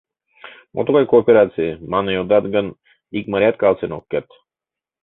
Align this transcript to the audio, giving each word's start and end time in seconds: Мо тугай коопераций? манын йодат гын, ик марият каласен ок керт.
Мо 0.73 0.79
тугай 0.85 1.05
коопераций? 1.07 1.79
манын 1.91 2.11
йодат 2.13 2.45
гын, 2.55 2.67
ик 3.17 3.25
марият 3.31 3.55
каласен 3.61 3.91
ок 3.97 4.03
керт. 4.11 4.29